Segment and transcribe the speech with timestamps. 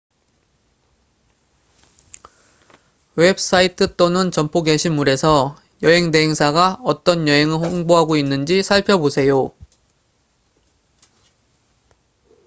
[3.17, 9.53] 웹사이트 또는 점포 게시물에서 여행 대행사가 어떤 여행을 홍보하고 있는지 살펴보세요